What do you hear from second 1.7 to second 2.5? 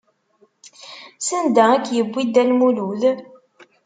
i k-yewwi Dda